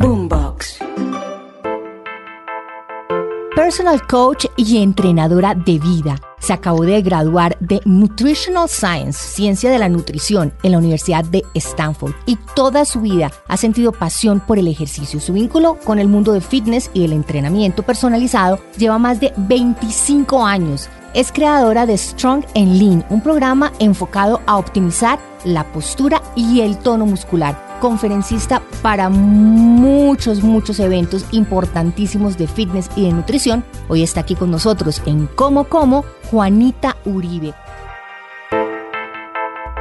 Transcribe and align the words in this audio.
Boombox. 0.00 0.78
Personal 3.54 4.06
coach 4.06 4.46
y 4.56 4.78
entrenadora 4.78 5.54
de 5.54 5.78
vida. 5.78 6.18
Se 6.38 6.54
acabó 6.54 6.84
de 6.84 7.02
graduar 7.02 7.58
de 7.60 7.82
Nutritional 7.84 8.70
Science, 8.70 9.18
ciencia 9.18 9.70
de 9.70 9.78
la 9.78 9.90
nutrición, 9.90 10.54
en 10.62 10.72
la 10.72 10.78
Universidad 10.78 11.22
de 11.26 11.44
Stanford 11.52 12.14
y 12.24 12.36
toda 12.54 12.86
su 12.86 13.02
vida 13.02 13.30
ha 13.46 13.58
sentido 13.58 13.92
pasión 13.92 14.40
por 14.40 14.58
el 14.58 14.68
ejercicio. 14.68 15.20
Su 15.20 15.34
vínculo 15.34 15.76
con 15.84 15.98
el 15.98 16.08
mundo 16.08 16.32
de 16.32 16.40
fitness 16.40 16.90
y 16.94 17.04
el 17.04 17.12
entrenamiento 17.12 17.82
personalizado 17.82 18.58
lleva 18.78 18.98
más 18.98 19.20
de 19.20 19.34
25 19.36 20.46
años. 20.46 20.88
Es 21.12 21.30
creadora 21.30 21.84
de 21.84 21.98
Strong 21.98 22.46
and 22.56 22.80
Lean, 22.80 23.04
un 23.10 23.20
programa 23.20 23.70
enfocado 23.78 24.40
a 24.46 24.56
optimizar 24.56 25.18
la 25.44 25.70
postura 25.70 26.22
y 26.34 26.62
el 26.62 26.78
tono 26.78 27.04
muscular 27.04 27.69
conferencista 27.80 28.62
para 28.82 29.08
muchos, 29.08 30.42
muchos 30.44 30.78
eventos 30.78 31.24
importantísimos 31.32 32.38
de 32.38 32.46
fitness 32.46 32.88
y 32.94 33.06
de 33.06 33.12
nutrición. 33.12 33.64
Hoy 33.88 34.04
está 34.04 34.20
aquí 34.20 34.36
con 34.36 34.52
nosotros 34.52 35.02
en 35.06 35.26
Como 35.26 35.64
Como, 35.64 36.04
Juanita 36.30 36.96
Uribe. 37.04 37.52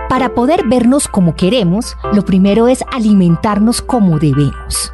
Para 0.09 0.33
poder 0.33 0.67
vernos 0.67 1.07
como 1.07 1.35
queremos, 1.35 1.95
lo 2.13 2.25
primero 2.25 2.67
es 2.67 2.83
alimentarnos 2.91 3.83
como 3.83 4.17
debemos. 4.17 4.91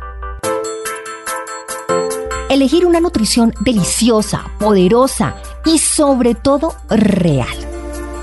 Elegir 2.49 2.85
una 2.85 2.99
nutrición 2.99 3.53
deliciosa, 3.61 4.43
poderosa 4.59 5.35
y 5.65 5.79
sobre 5.79 6.35
todo 6.35 6.75
real. 6.89 7.64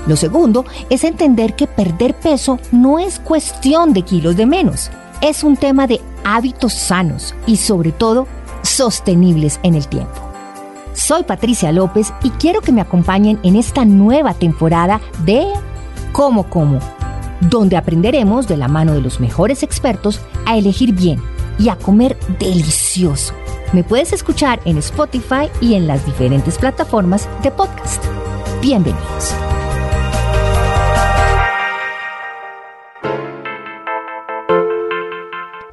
Lo 0.07 0.17
segundo 0.17 0.65
es 0.89 1.03
entender 1.03 1.55
que 1.55 1.67
perder 1.67 2.13
peso 2.13 2.59
no 2.71 2.99
es 2.99 3.19
cuestión 3.19 3.93
de 3.93 4.01
kilos 4.01 4.35
de 4.35 4.45
menos, 4.45 4.91
es 5.21 5.43
un 5.43 5.55
tema 5.55 5.87
de 5.87 6.01
hábitos 6.25 6.73
sanos 6.73 7.33
y 7.47 7.57
sobre 7.57 7.91
todo 7.91 8.27
sostenibles 8.63 9.59
en 9.63 9.75
el 9.75 9.87
tiempo. 9.87 10.21
Soy 10.93 11.23
Patricia 11.23 11.71
López 11.71 12.13
y 12.21 12.29
quiero 12.31 12.61
que 12.61 12.71
me 12.71 12.81
acompañen 12.81 13.39
en 13.43 13.55
esta 13.55 13.85
nueva 13.85 14.33
temporada 14.33 14.99
de 15.25 15.47
Como 16.11 16.49
Como, 16.49 16.79
donde 17.41 17.77
aprenderemos 17.77 18.47
de 18.47 18.57
la 18.57 18.67
mano 18.67 18.93
de 18.93 19.01
los 19.01 19.19
mejores 19.19 19.63
expertos 19.63 20.19
a 20.45 20.57
elegir 20.57 20.93
bien 20.93 21.21
y 21.57 21.69
a 21.69 21.77
comer 21.77 22.17
delicioso. 22.39 23.33
Me 23.71 23.83
puedes 23.83 24.13
escuchar 24.13 24.59
en 24.65 24.77
Spotify 24.77 25.49
y 25.61 25.73
en 25.75 25.87
las 25.87 26.05
diferentes 26.05 26.57
plataformas 26.57 27.27
de 27.41 27.51
podcast. 27.51 28.03
Bienvenidos. 28.61 29.33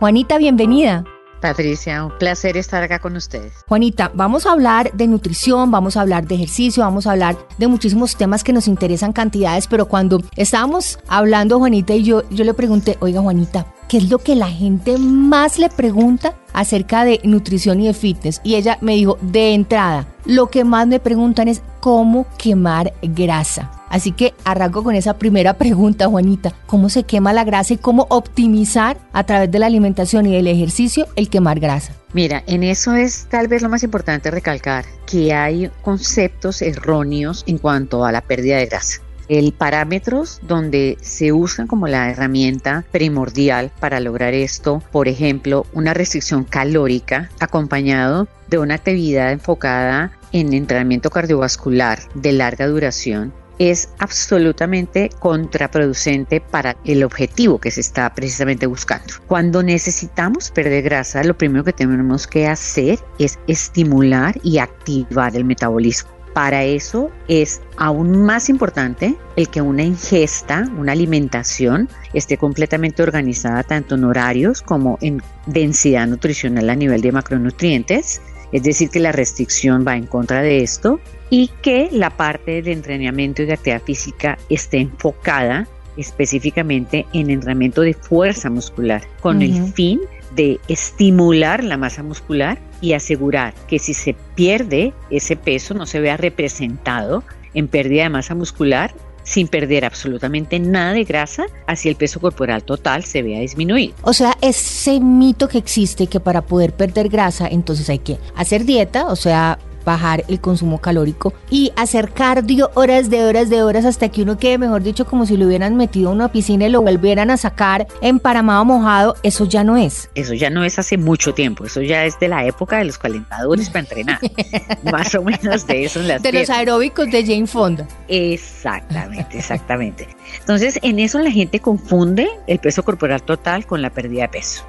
Juanita, 0.01 0.39
bienvenida. 0.39 1.05
Patricia, 1.43 2.07
un 2.07 2.17
placer 2.17 2.57
estar 2.57 2.83
acá 2.83 3.01
con 3.01 3.17
ustedes. 3.17 3.53
Juanita, 3.69 4.11
vamos 4.15 4.47
a 4.47 4.53
hablar 4.53 4.91
de 4.95 5.07
nutrición, 5.07 5.71
vamos 5.71 5.95
a 5.95 6.01
hablar 6.01 6.27
de 6.27 6.37
ejercicio, 6.37 6.83
vamos 6.83 7.07
a 7.07 7.13
hablar 7.13 7.37
de 7.59 7.69
muchísimos 7.69 8.17
temas 8.17 8.43
que 8.43 8.55
nos 8.55 8.67
interesan 8.67 9.13
cantidades, 9.13 9.67
pero 9.67 9.89
cuando 9.89 10.23
estábamos 10.37 10.99
hablando 11.07 11.59
Juanita 11.59 11.93
y 11.93 12.05
yo, 12.05 12.27
yo 12.31 12.45
le 12.45 12.55
pregunté, 12.55 12.97
oiga 13.01 13.21
Juanita, 13.21 13.75
¿qué 13.91 13.99
es 13.99 14.09
lo 14.09 14.21
que 14.21 14.37
la 14.37 14.49
gente 14.49 14.97
más 14.97 15.59
le 15.59 15.69
pregunta 15.69 16.35
acerca 16.55 17.05
de 17.05 17.21
nutrición 17.25 17.79
y 17.81 17.89
de 17.89 17.93
fitness? 17.93 18.41
Y 18.43 18.55
ella 18.55 18.79
me 18.81 18.95
dijo, 18.95 19.19
de 19.21 19.53
entrada, 19.53 20.07
lo 20.25 20.49
que 20.49 20.65
más 20.65 20.87
me 20.87 20.99
preguntan 20.99 21.47
es 21.47 21.61
cómo 21.81 22.27
quemar 22.39 22.95
grasa. 23.03 23.71
Así 23.91 24.13
que 24.13 24.33
arranco 24.45 24.83
con 24.83 24.95
esa 24.95 25.19
primera 25.19 25.55
pregunta, 25.55 26.07
Juanita. 26.07 26.55
¿Cómo 26.67 26.89
se 26.89 27.03
quema 27.03 27.33
la 27.33 27.45
grasa 27.45 27.75
y 27.75 27.77
cómo 27.77 28.07
optimizar 28.09 28.97
a 29.13 29.25
través 29.25 29.51
de 29.51 29.59
la 29.59 29.67
alimentación 29.67 30.27
y 30.27 30.33
del 30.33 30.47
ejercicio 30.47 31.09
el 31.17 31.29
quemar 31.29 31.61
grasa? 31.61 31.93
Mira, 32.13 32.43
en 32.47 32.63
eso 32.63 32.95
es 32.95 33.27
tal 33.29 33.49
vez 33.49 33.63
lo 33.63 33.69
más 33.69 33.83
importante 33.83 34.31
recalcar, 34.31 34.85
que 35.07 35.35
hay 35.35 35.71
conceptos 35.83 36.63
erróneos 36.63 37.45
en 37.47 37.59
cuanto 37.59 38.05
a 38.05 38.13
la 38.13 38.21
pérdida 38.21 38.57
de 38.57 38.67
grasa. 38.67 39.03
El 39.29 39.53
parámetros 39.53 40.41
donde 40.43 40.99
se 41.01 41.33
usan 41.33 41.69
como 41.69 41.87
la 41.87 42.11
herramienta 42.11 42.85
primordial 42.91 43.71
para 43.79 44.01
lograr 44.01 44.35
esto, 44.35 44.83
por 44.91 45.07
ejemplo, 45.07 45.67
una 45.73 45.95
restricción 45.95 46.43
calórica 46.43 47.31
acompañado 47.39 48.27
de 48.49 48.59
una 48.59 48.75
actividad 48.75 49.31
enfocada 49.31 50.11
en 50.33 50.53
entrenamiento 50.53 51.11
cardiovascular 51.11 52.01
de 52.15 52.33
larga 52.33 52.67
duración, 52.67 53.33
es 53.61 53.91
absolutamente 53.99 55.11
contraproducente 55.19 56.41
para 56.41 56.77
el 56.87 57.05
objetivo 57.05 57.61
que 57.61 57.71
se 57.71 57.83
está 57.83 58.13
precisamente 58.15 58.67
buscando. 58.67 59.13
Cuando 59.27 59.63
necesitamos 59.63 60.51
perder 60.51 60.83
grasa, 60.83 61.23
lo 61.23 61.37
primero 61.37 61.63
que 61.63 61.75
tenemos 61.75 62.27
que 62.27 62.49
hacer 62.49 62.99
es 63.19 63.39
estimular 63.47 64.35
y 64.43 64.59
activar 64.59 65.37
el 65.37 65.45
metabolismo. 65.45 66.11
Para 66.33 66.65
eso 66.65 67.11
es 67.29 67.61
aún 67.77 68.23
más 68.23 68.49
importante 68.49 69.15
el 69.37 69.49
que 69.49 69.61
una 69.61 69.83
ingesta, 69.83 70.67
una 70.79 70.93
alimentación, 70.93 71.89
esté 72.15 72.39
completamente 72.39 73.03
organizada 73.03 73.63
tanto 73.63 73.97
en 73.97 74.05
horarios 74.05 74.63
como 74.63 74.97
en 75.03 75.21
densidad 75.47 76.07
nutricional 76.07 76.71
a 76.71 76.77
nivel 76.77 77.03
de 77.03 77.13
macronutrientes. 77.13 78.23
Es 78.53 78.63
decir, 78.63 78.91
que 78.91 79.01
la 79.01 79.13
restricción 79.13 79.85
va 79.87 79.97
en 79.97 80.07
contra 80.07 80.43
de 80.43 80.63
esto 80.63 81.01
y 81.31 81.51
que 81.63 81.89
la 81.93 82.11
parte 82.11 82.63
de 82.63 82.73
entrenamiento 82.73 83.43
y 83.43 83.47
de 83.47 83.53
actividad 83.53 83.83
física 83.83 84.39
esté 84.49 84.79
enfocada 84.79 85.69
específicamente 85.97 87.07
en 87.13 87.31
entrenamiento 87.31 87.83
de 87.83 87.95
fuerza 87.95 88.51
muscular, 88.51 89.03
con 89.21 89.43
el 89.43 89.73
fin 89.73 90.01
de 90.35 90.61
estimular 90.69 91.63
la 91.65 91.77
masa 91.77 92.03
muscular 92.03 92.59
y 92.81 92.93
asegurar 92.93 93.55
que 93.69 93.79
si 93.79 93.95
se 93.95 94.15
pierde 94.35 94.93
ese 95.11 95.37
peso 95.37 95.75
no 95.75 95.87
se 95.87 96.01
vea 96.01 96.17
representado 96.17 97.25
en 97.55 97.69
pérdida 97.69 98.05
de 98.05 98.11
masa 98.11 98.35
muscular 98.35 98.95
sin 99.23 99.49
perder 99.49 99.85
absolutamente 99.85 100.59
nada 100.59 100.93
de 100.93 101.05
grasa, 101.05 101.47
así 101.67 101.89
el 101.89 101.97
peso 101.97 102.21
corporal 102.21 102.63
total 102.63 103.05
se 103.05 103.23
vea 103.23 103.41
disminuido. 103.41 103.95
O 104.03 104.13
sea, 104.13 104.37
ese 104.41 105.01
mito 105.01 105.49
que 105.49 105.59
existe 105.59 106.07
que 106.07 106.21
para 106.21 106.43
poder 106.43 106.73
perder 106.73 107.09
grasa, 107.09 107.49
entonces 107.49 107.89
hay 107.91 107.99
que 107.99 108.19
hacer 108.37 108.65
dieta, 108.65 109.07
o 109.07 109.17
sea, 109.17 109.59
bajar 109.85 110.25
el 110.29 110.41
consumo 110.41 110.81
calórico 110.81 111.33
y 111.51 111.73
hacer 111.77 112.13
cardio 112.13 112.71
horas 112.75 113.11
de 113.11 113.25
horas 113.25 113.51
de 113.51 113.63
horas 113.63 113.85
hasta 113.85 114.09
que 114.09 114.23
uno 114.23 114.39
quede, 114.39 114.59
mejor 114.59 114.83
dicho, 114.83 115.07
como 115.07 115.27
si 115.27 115.37
lo 115.37 115.47
hubieran 115.47 115.77
metido 115.77 116.11
a 116.11 116.13
una 116.13 116.31
piscina 116.31 116.67
y 116.67 116.71
lo 116.71 116.83
volvieran 116.83 117.31
a 117.31 117.37
sacar 117.37 117.87
emparamado 118.03 118.65
mojado, 118.65 119.17
eso 119.23 119.45
ya 119.45 119.65
no 119.65 119.77
es. 119.77 120.11
Eso 120.15 120.35
ya 120.35 120.51
no 120.51 120.65
es 120.65 120.79
hace 120.79 120.97
mucho 120.97 121.35
tiempo, 121.35 121.65
eso 121.65 121.81
ya 121.81 122.05
es 122.05 122.19
de 122.19 122.29
la 122.29 122.45
época 122.45 122.79
de 122.79 122.85
los 122.85 122.99
calentadores 122.99 123.69
para 123.69 123.81
entrenar. 123.81 124.19
Más 124.91 125.15
o 125.15 125.23
menos 125.23 125.67
de 125.67 125.85
eso 125.85 126.01
en 126.01 126.09
las 126.09 126.23
De 126.23 126.33
los 126.33 126.51
aeróbicos 126.51 127.11
de 127.11 127.25
Jane 127.25 127.47
Fonda. 127.47 127.87
Exactamente, 128.09 129.39
exactamente. 129.39 130.09
Entonces, 130.39 130.79
en 130.83 130.99
eso 130.99 131.19
la 131.19 131.31
gente 131.31 131.61
confunde 131.61 132.29
el 132.47 132.59
peso 132.59 132.83
corporal 132.83 133.23
total 133.23 133.67
con 133.67 133.83
la 133.83 133.91
pérdida 133.91 134.23
de 134.23 134.29
peso. 134.29 134.65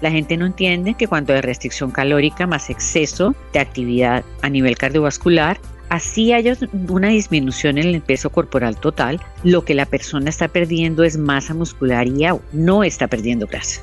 La 0.00 0.10
gente 0.10 0.36
no 0.36 0.46
entiende 0.46 0.94
que 0.94 1.06
cuando 1.06 1.32
hay 1.32 1.40
restricción 1.40 1.90
calórica 1.90 2.46
más 2.46 2.70
exceso 2.70 3.34
de 3.52 3.60
actividad 3.60 4.24
a 4.42 4.48
nivel 4.52 4.76
cardiovascular, 4.76 5.58
así 5.88 6.32
haya 6.32 6.56
una 6.88 7.08
disminución 7.08 7.76
en 7.76 7.88
el 7.88 8.00
peso 8.00 8.30
corporal 8.30 8.76
total, 8.76 9.20
lo 9.44 9.64
que 9.64 9.74
la 9.74 9.84
persona 9.84 10.30
está 10.30 10.48
perdiendo 10.48 11.04
es 11.04 11.18
masa 11.18 11.52
muscular 11.52 12.06
y 12.06 12.26
no 12.52 12.82
está 12.82 13.08
perdiendo 13.08 13.46
grasa. 13.46 13.82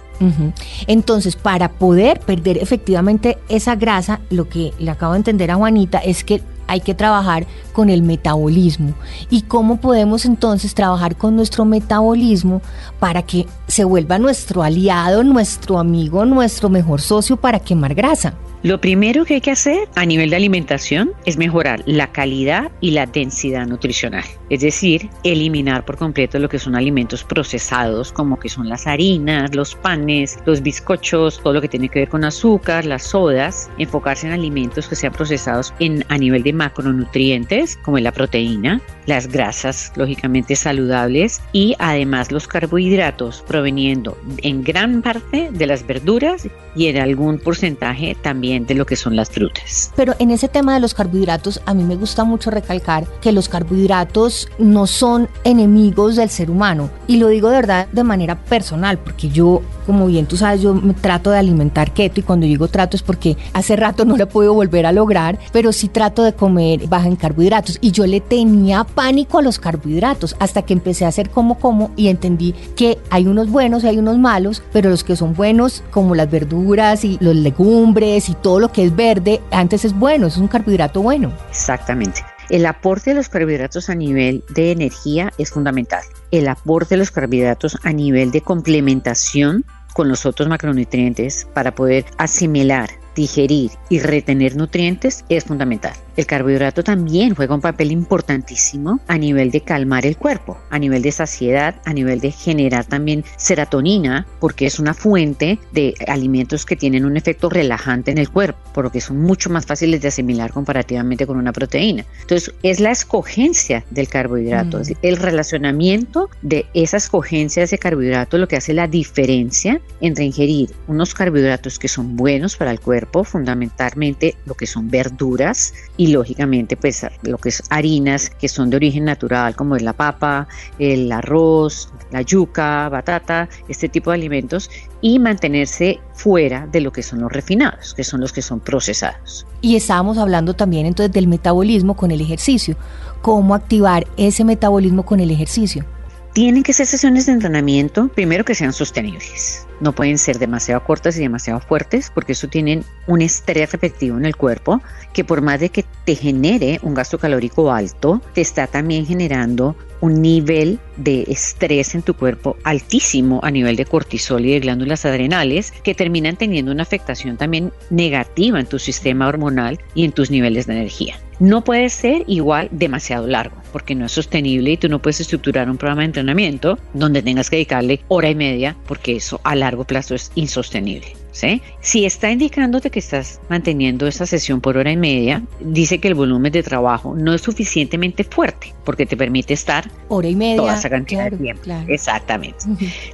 Entonces, 0.88 1.36
para 1.36 1.70
poder 1.70 2.20
perder 2.20 2.58
efectivamente 2.58 3.38
esa 3.48 3.76
grasa, 3.76 4.20
lo 4.32 4.50
que 4.50 4.74
le 4.80 4.92
acabo 4.92 5.14
de 5.14 5.20
entender 5.20 5.52
a 5.52 5.56
Juanita 5.56 6.00
es 6.00 6.24
que 6.24 6.42
hay 6.66 6.82
que 6.82 6.94
trabajar 6.94 7.48
con 7.74 7.90
el 7.90 8.02
metabolismo. 8.02 8.94
¿Y 9.30 9.44
cómo 9.44 9.80
podemos 9.80 10.26
entonces 10.26 10.74
trabajar 10.74 11.16
con 11.16 11.36
nuestro 11.36 11.66
metabolismo 11.66 12.62
para 13.00 13.24
que 13.24 13.46
se 13.68 13.84
vuelva 13.84 14.20
nuestro 14.20 14.64
aliado, 14.64 15.24
nuestro 15.24 15.80
amigo, 15.80 16.26
nuestro 16.26 16.70
mejor 16.70 17.02
socio 17.02 17.38
para 17.38 17.60
quemar 17.60 17.96
grasa? 17.96 18.34
Lo 18.62 18.82
primero 18.82 19.24
que 19.24 19.36
hay 19.36 19.42
que 19.42 19.52
hacer 19.52 19.88
a 19.96 20.06
nivel 20.06 20.32
de 20.32 20.36
alimentación 20.36 21.12
es 21.26 21.38
mejorar 21.38 21.82
la 21.86 22.12
calidad 22.12 22.70
y 22.82 22.92
la 22.92 23.06
densidad 23.06 23.66
nutricional, 23.66 24.26
es 24.50 24.60
decir, 24.60 25.10
eliminar 25.24 25.86
por 25.86 25.96
completo 25.96 26.40
lo 26.40 26.50
que 26.50 26.60
son 26.60 26.76
alimentos 26.76 27.24
procesados 27.24 28.12
como 28.12 28.38
que 28.38 28.50
son 28.50 28.68
las 28.68 28.86
harinas, 28.86 29.56
los 29.56 29.76
panes, 29.76 30.40
los 30.46 30.62
bizcochos, 30.62 31.40
todo 31.42 31.54
lo 31.54 31.62
que 31.62 31.70
tiene 31.70 31.88
que 31.88 32.00
ver 32.00 32.10
con 32.10 32.26
azúcar, 32.26 32.84
las 32.84 33.04
sodas, 33.04 33.70
enfocarse 33.78 34.28
en 34.28 34.34
alimentos 34.34 34.90
que 34.90 34.96
sean 34.98 35.14
procesados 35.14 35.74
en, 35.80 36.04
a 36.10 36.18
nivel 36.18 36.44
de 36.44 36.52
macronutrientes 36.52 37.78
como 37.78 37.98
la 38.00 38.12
proteína, 38.12 38.82
las 39.10 39.28
grasas 39.28 39.92
lógicamente 39.96 40.56
saludables 40.56 41.42
y 41.52 41.76
además 41.80 42.32
los 42.32 42.48
carbohidratos 42.48 43.44
proveniendo 43.46 44.18
en 44.38 44.64
gran 44.64 45.02
parte 45.02 45.50
de 45.52 45.68
las 45.68 45.86
verduras 45.86 46.48
y 46.76 46.88
en 46.88 46.98
algún 46.98 47.40
porcentaje 47.40 48.16
también 48.22 48.66
de 48.66 48.76
lo 48.76 48.86
que 48.86 48.96
son 48.96 49.16
las 49.16 49.30
frutas. 49.30 49.92
Pero 49.96 50.16
en 50.20 50.32
ese 50.32 50.48
tema 50.48 50.76
de 50.76 50.80
los 50.80 50.94
carbohidratos, 50.94 51.62
a 51.66 51.74
mí 51.74 51.84
me 51.84 51.96
gusta 51.96 52.24
mucho 52.24 52.52
recalcar 52.52 53.06
que 53.22 53.32
los 53.32 53.50
carbohidratos 53.50 54.48
no 54.60 54.88
son 54.88 55.28
enemigos 55.44 56.16
del 56.16 56.30
ser 56.30 56.52
humano. 56.52 56.90
Y 57.08 57.18
lo 57.18 57.28
digo 57.28 57.50
de 57.50 57.58
verdad 57.58 57.88
de 57.92 58.04
manera 58.04 58.36
personal, 58.36 59.00
porque 59.00 59.30
yo, 59.30 59.62
como 59.86 60.06
bien 60.06 60.28
tú 60.28 60.38
sabes, 60.38 60.62
yo 60.62 60.74
me 60.74 60.94
trato 60.94 61.32
de 61.32 61.40
alimentar 61.40 61.92
keto 61.94 62.20
y 62.20 62.24
cuando 62.24 62.46
digo 62.46 62.68
trato 62.68 62.96
es 62.96 63.04
porque 63.04 63.36
hace 63.54 63.76
rato 63.76 64.06
no 64.06 64.16
lo 64.16 64.30
podido 64.30 64.54
volver 64.54 64.86
a 64.86 64.92
lograr, 64.92 65.40
pero 65.52 65.74
sí 65.74 65.88
trato 65.88 66.24
de 66.24 66.34
comer 66.34 66.88
baja 66.88 67.08
en 67.08 67.16
carbohidratos. 67.16 67.80
Y 67.82 67.92
yo 67.92 68.06
le 68.06 68.22
tenía 68.22 68.84
pánico 69.00 69.40
a 69.40 69.42
los 69.42 69.60
carbohidratos 69.60 70.36
hasta 70.40 70.64
que 70.64 70.74
empecé 70.74 71.06
a 71.06 71.08
hacer 71.08 71.30
como 71.30 71.58
como 71.58 71.90
y 71.96 72.10
entendí 72.10 72.54
que 72.76 72.98
hay 73.10 73.28
unos 73.28 73.50
buenos 73.50 73.86
y 73.86 73.88
hay 73.88 73.98
unos 73.98 74.18
malos, 74.18 74.62
pero 74.74 74.90
los 74.90 75.06
que 75.06 75.16
son 75.16 75.36
buenos, 75.36 75.86
como 75.90 76.16
las 76.16 76.30
verduras 76.30 77.06
y 77.06 77.18
los 77.22 77.34
legumbres 77.34 78.28
y 78.28 78.34
todo 78.34 78.60
lo 78.60 78.74
que 78.74 78.84
es 78.84 78.94
verde, 78.94 79.40
antes 79.52 79.86
es 79.86 79.98
bueno, 79.98 80.28
es 80.28 80.36
un 80.36 80.50
carbohidrato 80.50 81.02
bueno. 81.02 81.32
Exactamente. 81.50 82.26
El 82.50 82.66
aporte 82.66 83.12
de 83.12 83.16
los 83.16 83.30
carbohidratos 83.30 83.90
a 83.90 83.96
nivel 83.96 84.44
de 84.50 84.74
energía 84.74 85.32
es 85.38 85.50
fundamental. 85.50 86.04
El 86.32 86.50
aporte 86.50 86.96
de 86.96 87.00
los 87.00 87.12
carbohidratos 87.12 87.78
a 87.84 87.94
nivel 87.94 88.32
de 88.32 88.42
complementación 88.42 89.64
con 89.94 90.10
los 90.10 90.26
otros 90.26 90.50
macronutrientes 90.50 91.48
para 91.54 91.74
poder 91.74 92.04
asimilar, 92.18 92.90
digerir 93.16 93.72
y 93.90 94.00
retener 94.00 94.56
nutrientes 94.56 95.26
es 95.30 95.44
fundamental. 95.44 95.94
El 96.20 96.26
carbohidrato 96.26 96.84
también 96.84 97.34
juega 97.34 97.56
un 97.56 97.62
papel 97.62 97.94
importantísimo 97.94 99.00
a 99.08 99.18
nivel 99.18 99.52
de 99.52 99.62
calmar 99.62 100.06
el 100.06 100.18
cuerpo, 100.18 100.58
a 100.70 100.78
nivel 100.78 101.02
de 101.02 101.14
saciedad, 101.14 101.76
a 101.86 101.94
nivel 101.94 102.20
de 102.20 102.32
generar 102.32 102.84
también 102.84 103.24
serotonina, 103.38 104.28
porque 104.42 104.66
es 104.66 104.80
una 104.80 104.94
fuente 104.94 105.60
de 105.72 105.94
alimentos 106.08 106.66
que 106.66 106.76
tienen 106.76 107.06
un 107.06 107.16
efecto 107.16 107.50
relajante 107.50 108.12
en 108.12 108.18
el 108.18 108.30
cuerpo, 108.30 108.60
por 108.74 108.84
lo 108.84 108.92
que 108.92 109.00
son 109.00 109.22
mucho 109.22 109.50
más 109.50 109.66
fáciles 109.66 110.02
de 110.02 110.10
asimilar 110.10 110.52
comparativamente 110.52 111.26
con 111.26 111.38
una 111.38 111.54
proteína. 111.54 112.06
Entonces, 112.22 112.54
es 112.64 112.82
la 112.82 112.92
escogencia 112.92 113.86
del 113.90 114.10
carbohidrato, 114.10 114.80
mm. 114.80 114.84
el 115.02 115.18
relacionamiento 115.18 116.30
de 116.42 116.66
esa 116.74 116.98
escogencia 116.98 117.62
de 117.62 117.66
ese 117.66 117.78
carbohidrato 117.78 118.38
lo 118.38 118.48
que 118.48 118.58
hace 118.58 118.74
la 118.74 118.88
diferencia 118.88 119.80
entre 120.02 120.26
ingerir 120.26 120.72
unos 120.88 121.14
carbohidratos 121.14 121.80
que 121.80 121.88
son 121.88 122.16
buenos 122.16 122.58
para 122.58 122.72
el 122.72 122.80
cuerpo, 122.80 122.99
fundamentalmente 123.24 124.36
lo 124.46 124.54
que 124.54 124.68
son 124.68 124.90
verduras 124.90 125.74
y 125.98 126.08
lógicamente 126.08 126.78
pues 126.78 127.06
lo 127.24 127.38
que 127.38 127.50
es 127.50 127.64
harinas 127.70 128.30
que 128.30 128.48
son 128.48 128.70
de 128.70 128.78
origen 128.78 129.06
natural 129.06 129.56
como 129.56 129.76
es 129.76 129.82
la 129.82 129.94
papa, 129.94 130.48
el 130.80 131.12
arroz, 131.12 131.92
la 132.12 132.22
yuca, 132.22 132.90
batata, 132.90 133.50
este 133.68 133.90
tipo 133.90 134.12
de 134.12 134.16
alimentos 134.16 134.70
y 135.02 135.20
mantenerse 135.20 136.00
fuera 136.14 136.68
de 136.68 136.82
lo 136.82 136.92
que 136.92 137.04
son 137.04 137.22
los 137.22 137.32
refinados, 137.32 137.94
que 137.94 138.04
son 138.04 138.20
los 138.22 138.34
que 138.34 138.42
son 138.42 138.60
procesados. 138.60 139.46
Y 139.62 139.76
estábamos 139.76 140.18
hablando 140.18 140.54
también 140.54 140.86
entonces 140.86 141.14
del 141.14 141.28
metabolismo 141.28 141.96
con 141.96 142.12
el 142.12 142.22
ejercicio, 142.22 142.76
cómo 143.22 143.56
activar 143.56 144.08
ese 144.18 144.44
metabolismo 144.44 145.04
con 145.04 145.20
el 145.20 145.32
ejercicio. 145.32 145.86
Tienen 146.34 146.64
que 146.64 146.74
ser 146.74 146.86
sesiones 146.86 147.26
de 147.26 147.32
entrenamiento, 147.34 148.08
primero 148.10 148.46
que 148.46 148.54
sean 148.54 148.72
sostenibles. 148.72 149.66
No 149.80 149.94
pueden 149.94 150.18
ser 150.18 150.38
demasiado 150.38 150.84
cortas 150.84 151.18
y 151.18 151.22
demasiado 151.22 151.60
fuertes 151.60 152.12
porque 152.14 152.34
eso 152.34 152.48
tienen 152.48 152.84
un 153.08 153.22
estrés 153.22 153.72
repetitivo 153.72 154.18
en 154.18 154.26
el 154.26 154.36
cuerpo 154.36 154.82
que 155.12 155.24
por 155.24 155.42
más 155.42 155.60
de 155.60 155.70
que 155.70 155.86
te 156.06 156.16
genere 156.16 156.80
un 156.84 156.94
gasto 156.94 157.18
calórico 157.18 157.72
alto, 157.72 158.22
te 158.34 158.42
está 158.42 158.68
también 158.68 159.06
generando 159.06 159.76
un 160.02 160.22
nivel 160.22 160.80
de 160.98 161.24
estrés 161.28 161.96
en 161.96 162.02
tu 162.02 162.14
cuerpo 162.14 162.58
altísimo 162.64 163.40
a 163.44 163.52
nivel 163.52 163.76
de 163.76 163.86
cortisol 163.86 164.46
y 164.46 164.52
de 164.52 164.60
glándulas 164.60 165.06
adrenales 165.06 165.72
que 165.84 165.96
terminan 165.96 166.36
teniendo 166.36 166.72
una 166.72 166.84
afectación 166.84 167.38
también 167.38 167.72
negativa 167.90 168.60
en 168.60 168.66
tu 168.66 168.80
sistema 168.80 169.28
hormonal 169.28 169.80
y 169.96 170.04
en 170.06 170.12
tus 170.12 170.32
niveles 170.32 170.68
de 170.68 170.74
energía. 170.74 171.20
No 171.40 171.64
puede 171.64 171.88
ser 171.90 172.24
igual 172.28 172.68
demasiado 172.72 173.26
largo 173.26 173.56
porque 173.72 173.96
no 173.96 174.06
es 174.06 174.12
sostenible 174.12 174.72
y 174.72 174.78
tú 174.78 174.90
no 174.90 175.02
puedes 175.02 175.22
estructurar 175.22 175.70
un 175.70 175.78
programa 175.78 176.02
de 176.02 176.08
entrenamiento 176.08 176.78
donde 176.94 177.22
tengas 177.22 177.50
que 177.50 177.56
dedicarle 177.58 178.02
hora 178.10 178.30
y 178.30 178.36
media 178.36 178.76
porque 178.88 179.16
eso 179.16 179.40
a 179.44 179.56
largo 179.56 179.86
plazo 179.86 180.16
es 180.16 180.32
insostenible. 180.36 181.19
Si 181.32 182.06
está 182.06 182.32
indicándote 182.32 182.90
que 182.90 183.00
estás 183.00 183.40
manteniendo 183.50 184.08
esa 184.08 184.26
sesión 184.26 184.62
por 184.62 184.78
hora 184.78 184.92
y 184.92 184.98
media, 184.98 185.44
dice 185.60 186.00
que 186.00 186.08
el 186.08 186.16
volumen 186.16 186.52
de 186.52 186.64
trabajo 186.64 187.16
no 187.16 187.34
es 187.34 187.42
suficientemente 187.42 188.24
fuerte 188.24 188.74
porque 188.84 189.06
te 189.06 189.16
permite 189.16 189.54
estar 189.54 189.90
hora 190.08 190.28
y 190.28 190.36
media 190.36 190.58
toda 190.58 190.76
esa 190.78 190.90
cantidad 190.90 191.30
de 191.32 191.38
tiempo. 191.38 191.64
Exactamente. 191.88 192.66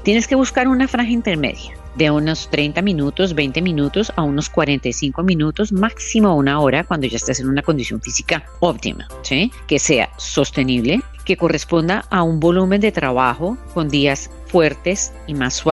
Tienes 0.03 0.27
que 0.27 0.35
buscar 0.35 0.67
una 0.67 0.87
franja 0.87 1.11
intermedia 1.11 1.73
de 1.95 2.11
unos 2.11 2.49
30 2.49 2.81
minutos, 2.81 3.33
20 3.33 3.61
minutos 3.61 4.11
a 4.15 4.23
unos 4.23 4.49
45 4.49 5.23
minutos, 5.23 5.71
máximo 5.71 6.35
una 6.35 6.59
hora 6.59 6.83
cuando 6.83 7.07
ya 7.07 7.17
estés 7.17 7.39
en 7.39 7.49
una 7.49 7.61
condición 7.61 8.01
física 8.01 8.43
óptima, 8.59 9.07
¿sí? 9.21 9.51
que 9.67 9.79
sea 9.79 10.09
sostenible, 10.17 11.01
que 11.23 11.37
corresponda 11.37 12.05
a 12.09 12.23
un 12.23 12.39
volumen 12.39 12.81
de 12.81 12.91
trabajo 12.91 13.57
con 13.73 13.89
días 13.89 14.29
fuertes 14.47 15.13
y 15.27 15.33
más 15.33 15.55
suaves. 15.55 15.74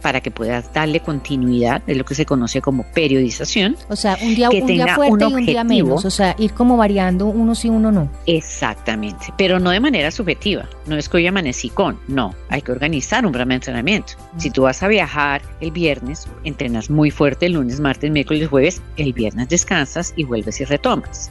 Para 0.00 0.20
que 0.20 0.30
puedas 0.30 0.72
darle 0.72 1.00
continuidad 1.00 1.82
de 1.82 1.94
lo 1.94 2.04
que 2.04 2.14
se 2.14 2.26
conoce 2.26 2.60
como 2.60 2.84
periodización. 2.94 3.76
O 3.88 3.96
sea, 3.96 4.16
un 4.22 4.34
día, 4.34 4.50
un 4.50 4.66
día 4.66 4.94
fuerte 4.94 5.24
y 5.28 5.34
un 5.34 5.46
día 5.46 5.64
menos. 5.64 6.04
O 6.04 6.10
sea, 6.10 6.34
ir 6.38 6.52
como 6.52 6.76
variando 6.76 7.26
uno 7.26 7.54
sí, 7.54 7.68
uno 7.68 7.92
no. 7.92 8.10
Exactamente, 8.26 9.26
pero 9.36 9.58
no 9.58 9.70
de 9.70 9.80
manera 9.80 10.10
subjetiva. 10.10 10.68
No 10.86 10.96
es 10.96 11.08
que 11.08 11.18
hoy 11.18 11.26
amanecí 11.26 11.70
con, 11.70 11.98
no. 12.08 12.34
Hay 12.48 12.62
que 12.62 12.72
organizar 12.72 13.24
un 13.24 13.32
programa 13.32 13.50
de 13.50 13.56
entrenamiento. 13.56 14.12
Si 14.36 14.50
tú 14.50 14.62
vas 14.62 14.82
a 14.82 14.88
viajar 14.88 15.42
el 15.60 15.70
viernes, 15.70 16.26
entrenas 16.44 16.90
muy 16.90 17.10
fuerte 17.10 17.46
el 17.46 17.52
lunes, 17.52 17.80
martes, 17.80 18.10
miércoles, 18.10 18.48
jueves, 18.48 18.82
el 18.96 19.12
viernes 19.12 19.48
descansas 19.48 20.12
y 20.16 20.24
vuelves 20.24 20.60
y 20.60 20.64
retomas. 20.64 21.30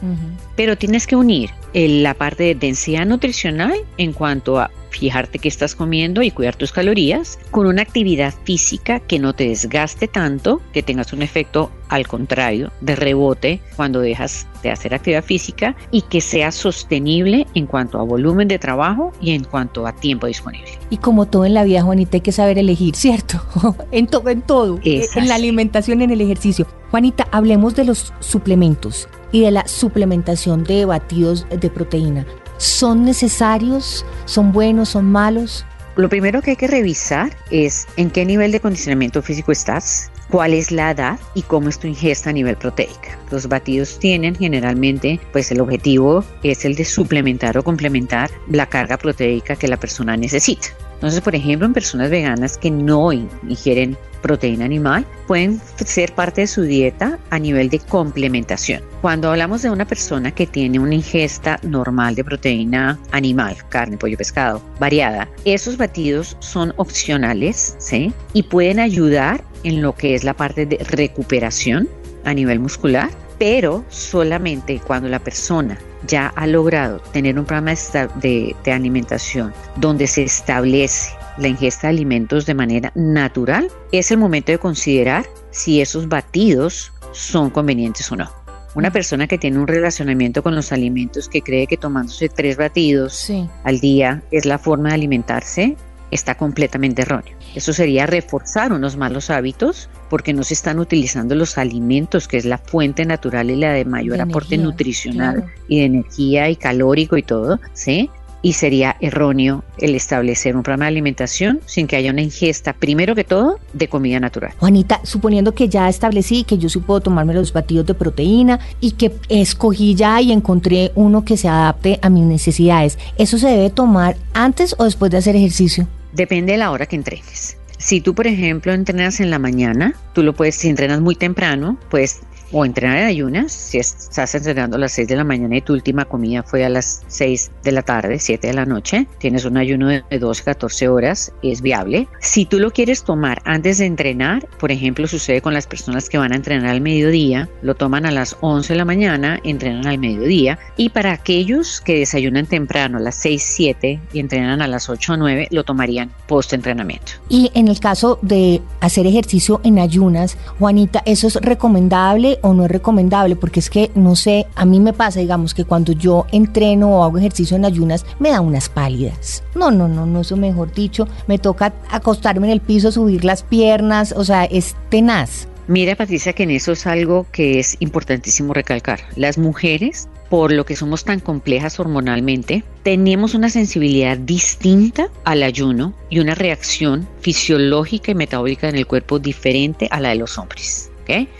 Pero 0.56 0.76
tienes 0.76 1.06
que 1.06 1.16
unir 1.16 1.50
la 1.74 2.14
parte 2.14 2.44
de 2.44 2.54
densidad 2.54 3.06
nutricional 3.06 3.74
en 3.96 4.12
cuanto 4.12 4.58
a 4.58 4.70
fijarte 4.90 5.38
qué 5.38 5.48
estás 5.48 5.74
comiendo 5.74 6.22
y 6.22 6.30
cuidar 6.30 6.56
tus 6.56 6.72
calorías, 6.72 7.38
con 7.50 7.66
una 7.66 7.82
actividad 7.82 8.34
física 8.44 9.00
que 9.00 9.18
no 9.18 9.32
te 9.32 9.48
desgaste 9.48 10.08
tanto, 10.08 10.60
que 10.72 10.82
tengas 10.82 11.12
un 11.12 11.22
efecto 11.22 11.70
al 11.88 12.06
contrario 12.06 12.70
de 12.80 12.96
rebote 12.96 13.60
cuando 13.76 14.00
dejas 14.00 14.46
de 14.62 14.70
hacer 14.70 14.94
actividad 14.94 15.24
física 15.24 15.76
y 15.90 16.02
que 16.02 16.20
sea 16.20 16.52
sostenible 16.52 17.46
en 17.54 17.66
cuanto 17.66 17.98
a 17.98 18.02
volumen 18.02 18.48
de 18.48 18.58
trabajo 18.58 19.12
y 19.20 19.32
en 19.32 19.44
cuanto 19.44 19.86
a 19.86 19.92
tiempo 19.92 20.26
disponible. 20.26 20.70
Y 20.90 20.98
como 20.98 21.26
todo 21.26 21.44
en 21.44 21.54
la 21.54 21.64
vida, 21.64 21.82
Juanita, 21.82 22.16
hay 22.16 22.20
que 22.20 22.32
saber 22.32 22.58
elegir, 22.58 22.94
¿cierto? 22.94 23.42
en 23.90 24.06
todo, 24.06 24.28
en 24.28 24.42
todo, 24.42 24.78
en 24.84 25.28
la 25.28 25.34
alimentación, 25.34 26.02
en 26.02 26.10
el 26.10 26.20
ejercicio. 26.20 26.66
Juanita, 26.90 27.28
hablemos 27.30 27.74
de 27.74 27.84
los 27.84 28.12
suplementos 28.20 29.08
y 29.32 29.40
de 29.40 29.50
la 29.50 29.66
suplementación 29.66 30.64
de 30.64 30.84
batidos 30.84 31.46
de 31.48 31.70
proteína. 31.70 32.26
¿Son 32.60 33.06
necesarios? 33.06 34.04
¿Son 34.26 34.52
buenos? 34.52 34.90
¿Son 34.90 35.10
malos? 35.10 35.64
Lo 35.96 36.10
primero 36.10 36.42
que 36.42 36.50
hay 36.50 36.56
que 36.56 36.66
revisar 36.66 37.34
es 37.50 37.86
en 37.96 38.10
qué 38.10 38.26
nivel 38.26 38.52
de 38.52 38.60
condicionamiento 38.60 39.22
físico 39.22 39.50
estás, 39.50 40.10
cuál 40.28 40.52
es 40.52 40.70
la 40.70 40.90
edad 40.90 41.18
y 41.34 41.40
cómo 41.40 41.70
es 41.70 41.78
tu 41.78 41.86
ingesta 41.86 42.28
a 42.28 42.34
nivel 42.34 42.56
proteica. 42.56 43.18
Los 43.30 43.48
batidos 43.48 43.98
tienen 43.98 44.34
generalmente, 44.34 45.18
pues 45.32 45.50
el 45.50 45.62
objetivo 45.62 46.22
es 46.42 46.66
el 46.66 46.74
de 46.74 46.84
suplementar 46.84 47.56
o 47.56 47.64
complementar 47.64 48.30
la 48.50 48.66
carga 48.66 48.98
proteica 48.98 49.56
que 49.56 49.66
la 49.66 49.78
persona 49.78 50.14
necesita. 50.18 50.68
Entonces, 50.96 51.22
por 51.22 51.34
ejemplo, 51.34 51.66
en 51.66 51.72
personas 51.72 52.10
veganas 52.10 52.58
que 52.58 52.70
no 52.70 53.10
ingieren 53.10 53.96
proteína 54.22 54.64
animal, 54.64 55.06
pueden 55.26 55.60
ser 55.76 56.12
parte 56.14 56.42
de 56.42 56.46
su 56.46 56.62
dieta 56.62 57.18
a 57.30 57.38
nivel 57.38 57.68
de 57.70 57.78
complementación. 57.78 58.82
Cuando 59.00 59.30
hablamos 59.30 59.62
de 59.62 59.70
una 59.70 59.86
persona 59.86 60.30
que 60.30 60.46
tiene 60.46 60.78
una 60.78 60.94
ingesta 60.94 61.58
normal 61.62 62.14
de 62.14 62.24
proteína 62.24 62.98
animal, 63.12 63.56
carne, 63.68 63.96
pollo, 63.96 64.16
pescado, 64.16 64.62
variada, 64.78 65.28
esos 65.44 65.76
batidos 65.76 66.36
son 66.40 66.72
opcionales, 66.76 67.76
¿sí? 67.78 68.12
Y 68.32 68.42
pueden 68.42 68.78
ayudar 68.78 69.42
en 69.64 69.82
lo 69.82 69.94
que 69.94 70.14
es 70.14 70.24
la 70.24 70.34
parte 70.34 70.66
de 70.66 70.78
recuperación 70.78 71.88
a 72.24 72.34
nivel 72.34 72.60
muscular, 72.60 73.10
pero 73.38 73.84
solamente 73.88 74.80
cuando 74.86 75.08
la 75.08 75.18
persona 75.18 75.78
ya 76.06 76.28
ha 76.36 76.46
logrado 76.46 76.98
tener 77.12 77.38
un 77.38 77.44
programa 77.44 77.74
de, 78.20 78.54
de, 78.64 78.72
alimentación 78.72 79.52
donde 79.76 80.06
se 80.06 80.22
establece 80.22 81.10
la 81.40 81.48
ingesta 81.48 81.88
de 81.88 81.94
alimentos 81.94 82.46
de 82.46 82.54
manera 82.54 82.92
natural, 82.94 83.68
es 83.92 84.10
el 84.10 84.18
momento 84.18 84.52
de 84.52 84.58
considerar 84.58 85.26
si 85.50 85.80
esos 85.80 86.08
batidos 86.08 86.92
son 87.12 87.50
convenientes 87.50 88.10
o 88.12 88.16
no. 88.16 88.30
Una 88.74 88.92
persona 88.92 89.26
que 89.26 89.38
tiene 89.38 89.58
un 89.58 89.66
relacionamiento 89.66 90.42
con 90.42 90.54
los 90.54 90.70
alimentos 90.70 91.28
que 91.28 91.42
cree 91.42 91.66
que 91.66 91.76
tomándose 91.76 92.28
tres 92.28 92.56
batidos 92.56 93.32
al 93.64 93.80
día 93.80 94.22
es 94.30 94.44
la 94.44 94.58
forma 94.58 94.90
de 94.90 94.94
alimentarse, 94.94 95.76
está 96.12 96.36
completamente 96.36 97.02
erróneo. 97.02 97.36
Eso 97.54 97.72
sería 97.72 98.06
reforzar 98.06 98.72
unos 98.72 98.96
malos 98.96 99.30
hábitos 99.30 99.88
porque 100.08 100.32
no 100.32 100.44
se 100.44 100.54
están 100.54 100.78
utilizando 100.78 101.34
los 101.34 101.58
alimentos, 101.58 102.28
que 102.28 102.36
es 102.36 102.44
la 102.44 102.58
fuente 102.58 103.04
natural 103.04 103.50
y 103.50 103.56
la 103.56 103.72
de 103.72 103.84
mayor 103.84 104.20
aporte 104.20 104.56
nutricional 104.56 105.46
y 105.68 105.80
de 105.80 105.84
energía 105.86 106.48
y 106.48 106.56
calórico 106.56 107.16
y 107.16 107.22
todo, 107.22 107.60
¿sí? 107.72 108.10
Y 108.42 108.54
sería 108.54 108.96
erróneo 109.00 109.64
el 109.78 109.94
establecer 109.94 110.56
un 110.56 110.62
programa 110.62 110.86
de 110.86 110.90
alimentación 110.90 111.60
sin 111.66 111.86
que 111.86 111.96
haya 111.96 112.10
una 112.10 112.22
ingesta, 112.22 112.72
primero 112.72 113.14
que 113.14 113.24
todo, 113.24 113.58
de 113.72 113.88
comida 113.88 114.20
natural. 114.20 114.52
Juanita, 114.58 115.00
suponiendo 115.04 115.52
que 115.52 115.68
ya 115.68 115.88
establecí 115.88 116.44
que 116.44 116.58
yo 116.58 116.68
sí 116.68 116.78
puedo 116.78 117.00
tomarme 117.00 117.34
los 117.34 117.52
batidos 117.52 117.86
de 117.86 117.94
proteína 117.94 118.60
y 118.80 118.92
que 118.92 119.12
escogí 119.28 119.94
ya 119.94 120.20
y 120.20 120.32
encontré 120.32 120.92
uno 120.94 121.24
que 121.24 121.36
se 121.36 121.48
adapte 121.48 121.98
a 122.02 122.10
mis 122.10 122.24
necesidades, 122.24 122.98
¿eso 123.18 123.38
se 123.38 123.48
debe 123.48 123.70
tomar 123.70 124.16
antes 124.32 124.74
o 124.78 124.84
después 124.84 125.10
de 125.10 125.18
hacer 125.18 125.36
ejercicio? 125.36 125.86
Depende 126.12 126.52
de 126.52 126.58
la 126.58 126.70
hora 126.70 126.86
que 126.86 126.96
entrenes. 126.96 127.56
Si 127.80 128.02
tú, 128.02 128.14
por 128.14 128.26
ejemplo, 128.26 128.74
entrenas 128.74 129.20
en 129.20 129.30
la 129.30 129.38
mañana, 129.38 129.94
tú 130.12 130.22
lo 130.22 130.34
puedes, 130.34 130.54
si 130.54 130.68
entrenas 130.68 131.00
muy 131.00 131.14
temprano, 131.14 131.78
puedes 131.88 132.20
o 132.52 132.64
entrenar 132.64 132.98
en 132.98 133.04
ayunas, 133.04 133.52
si 133.52 133.78
estás 133.78 134.34
entrenando 134.34 134.76
a 134.76 134.80
las 134.80 134.92
6 134.92 135.08
de 135.08 135.16
la 135.16 135.24
mañana 135.24 135.56
y 135.56 135.60
tu 135.60 135.72
última 135.72 136.04
comida 136.04 136.42
fue 136.42 136.64
a 136.64 136.68
las 136.68 137.02
6 137.08 137.50
de 137.62 137.72
la 137.72 137.82
tarde, 137.82 138.18
7 138.18 138.46
de 138.46 138.54
la 138.54 138.66
noche, 138.66 139.06
tienes 139.18 139.44
un 139.44 139.56
ayuno 139.56 139.88
de 139.88 140.02
12, 140.18 140.44
14 140.44 140.88
horas, 140.88 141.32
es 141.42 141.62
viable. 141.62 142.08
Si 142.20 142.44
tú 142.44 142.58
lo 142.58 142.70
quieres 142.70 143.04
tomar 143.04 143.40
antes 143.44 143.78
de 143.78 143.86
entrenar, 143.86 144.46
por 144.58 144.72
ejemplo, 144.72 145.06
sucede 145.06 145.40
con 145.40 145.54
las 145.54 145.66
personas 145.66 146.08
que 146.08 146.18
van 146.18 146.32
a 146.32 146.36
entrenar 146.36 146.70
al 146.70 146.80
mediodía, 146.80 147.48
lo 147.62 147.74
toman 147.74 148.06
a 148.06 148.10
las 148.10 148.36
11 148.40 148.72
de 148.72 148.76
la 148.76 148.84
mañana, 148.84 149.40
entrenan 149.44 149.86
al 149.86 149.98
mediodía, 149.98 150.58
y 150.76 150.90
para 150.90 151.12
aquellos 151.12 151.80
que 151.80 151.98
desayunan 151.98 152.46
temprano 152.46 152.98
a 152.98 153.00
las 153.00 153.16
6, 153.16 153.42
7 153.42 154.00
y 154.12 154.20
entrenan 154.20 154.62
a 154.62 154.66
las 154.66 154.88
8 154.88 155.12
o 155.12 155.16
9, 155.16 155.48
lo 155.50 155.64
tomarían 155.64 156.10
post 156.26 156.52
entrenamiento. 156.52 157.12
Y 157.28 157.50
en 157.54 157.68
el 157.68 157.80
caso 157.80 158.18
de 158.22 158.60
hacer 158.80 159.06
ejercicio 159.06 159.60
en 159.64 159.78
ayunas, 159.78 160.36
Juanita, 160.58 161.02
¿eso 161.06 161.28
es 161.28 161.36
recomendable 161.36 162.38
o 162.42 162.54
no 162.54 162.64
es 162.64 162.70
recomendable, 162.70 163.36
porque 163.36 163.60
es 163.60 163.70
que, 163.70 163.90
no 163.94 164.16
sé, 164.16 164.46
a 164.54 164.64
mí 164.64 164.80
me 164.80 164.92
pasa, 164.92 165.20
digamos, 165.20 165.54
que 165.54 165.64
cuando 165.64 165.92
yo 165.92 166.26
entreno 166.32 166.90
o 166.90 167.04
hago 167.04 167.18
ejercicio 167.18 167.56
en 167.56 167.64
ayunas, 167.64 168.04
me 168.18 168.30
da 168.30 168.40
unas 168.40 168.68
pálidas. 168.68 169.42
No, 169.54 169.70
no, 169.70 169.88
no, 169.88 170.06
no, 170.06 170.20
eso 170.20 170.36
mejor 170.36 170.72
dicho, 170.72 171.08
me 171.26 171.38
toca 171.38 171.72
acostarme 171.90 172.46
en 172.46 172.52
el 172.52 172.60
piso, 172.60 172.92
subir 172.92 173.24
las 173.24 173.42
piernas, 173.42 174.14
o 174.16 174.24
sea, 174.24 174.44
es 174.44 174.76
tenaz. 174.88 175.48
Mira, 175.70 175.94
Patricia, 175.94 176.32
que 176.32 176.42
en 176.42 176.50
eso 176.50 176.72
es 176.72 176.84
algo 176.84 177.26
que 177.30 177.60
es 177.60 177.76
importantísimo 177.78 178.52
recalcar. 178.52 179.02
Las 179.14 179.38
mujeres, 179.38 180.08
por 180.28 180.50
lo 180.50 180.64
que 180.64 180.74
somos 180.74 181.04
tan 181.04 181.20
complejas 181.20 181.78
hormonalmente, 181.78 182.64
tenemos 182.82 183.34
una 183.34 183.50
sensibilidad 183.50 184.18
distinta 184.18 185.10
al 185.22 185.44
ayuno 185.44 185.94
y 186.08 186.18
una 186.18 186.34
reacción 186.34 187.06
fisiológica 187.20 188.10
y 188.10 188.16
metabólica 188.16 188.68
en 188.68 188.74
el 188.74 188.86
cuerpo 188.88 189.20
diferente 189.20 189.86
a 189.92 190.00
la 190.00 190.08
de 190.08 190.16
los 190.16 190.38
hombres. 190.38 190.89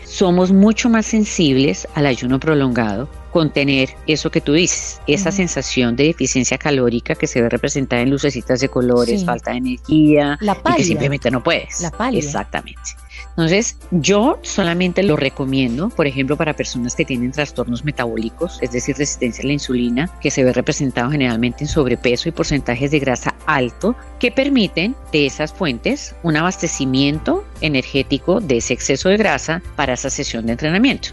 Somos 0.05 0.51
mucho 0.51 0.89
más 0.89 1.05
sensibles 1.05 1.87
al 1.95 2.05
ayuno 2.05 2.39
prolongado 2.39 3.09
con 3.31 3.51
tener 3.51 3.89
eso 4.07 4.29
que 4.29 4.41
tú 4.41 4.53
dices, 4.53 5.01
esa 5.07 5.31
sensación 5.31 5.95
de 5.95 6.05
deficiencia 6.05 6.57
calórica 6.57 7.15
que 7.15 7.27
se 7.27 7.41
ve 7.41 7.49
representada 7.49 8.01
en 8.01 8.09
lucecitas 8.09 8.59
de 8.59 8.67
colores, 8.67 9.23
falta 9.23 9.51
de 9.51 9.57
energía, 9.57 10.37
y 10.41 10.73
que 10.75 10.83
simplemente 10.83 11.31
no 11.31 11.41
puedes. 11.41 11.81
La 11.81 11.91
pálida. 11.91 12.19
Exactamente. 12.19 12.81
Entonces, 13.31 13.77
yo 13.91 14.39
solamente 14.43 15.03
lo 15.03 15.15
recomiendo, 15.15 15.89
por 15.89 16.05
ejemplo, 16.05 16.35
para 16.37 16.53
personas 16.53 16.95
que 16.95 17.05
tienen 17.05 17.31
trastornos 17.31 17.85
metabólicos, 17.85 18.59
es 18.61 18.71
decir, 18.71 18.97
resistencia 18.97 19.43
a 19.43 19.47
la 19.47 19.53
insulina, 19.53 20.09
que 20.19 20.31
se 20.31 20.43
ve 20.43 20.53
representado 20.53 21.11
generalmente 21.11 21.63
en 21.63 21.69
sobrepeso 21.69 22.29
y 22.29 22.33
porcentajes 22.33 22.91
de 22.91 22.99
grasa 22.99 23.33
alto, 23.45 23.95
que 24.19 24.31
permiten 24.31 24.95
de 25.11 25.25
esas 25.25 25.53
fuentes 25.53 26.13
un 26.23 26.35
abastecimiento 26.35 27.45
energético 27.61 28.41
de 28.41 28.57
ese 28.57 28.73
exceso 28.73 29.09
de 29.09 29.17
grasa 29.17 29.61
para 29.75 29.93
esa 29.93 30.09
sesión 30.09 30.45
de 30.45 30.53
entrenamiento. 30.53 31.09